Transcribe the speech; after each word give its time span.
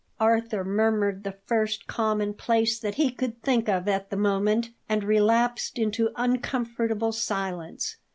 Arthur 0.19 0.63
murmured 0.65 1.23
the 1.23 1.37
first 1.45 1.85
commonplace 1.85 2.79
that 2.79 2.95
he 2.95 3.11
could 3.11 3.39
think 3.43 3.69
of 3.69 3.87
at 3.87 4.09
the 4.09 4.17
moment, 4.17 4.71
and 4.89 5.03
relapsed 5.03 5.77
into 5.77 6.09
uncomfortable 6.15 7.11
silence. 7.11 7.97